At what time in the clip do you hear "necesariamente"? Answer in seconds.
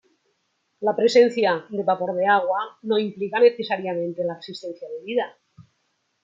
3.39-4.23